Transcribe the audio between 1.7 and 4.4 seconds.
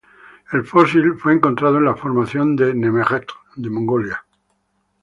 en la Formación de Nemegt de Mongolia.